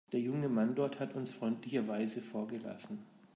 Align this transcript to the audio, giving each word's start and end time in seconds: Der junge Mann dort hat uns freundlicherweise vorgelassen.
Der 0.13 0.19
junge 0.19 0.49
Mann 0.49 0.73
dort 0.73 0.99
hat 0.99 1.13
uns 1.13 1.31
freundlicherweise 1.31 2.23
vorgelassen. 2.23 3.05